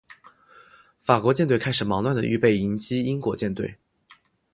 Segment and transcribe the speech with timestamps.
[0.99, 3.75] 法国舰队开始忙乱地预备迎击英国舰队。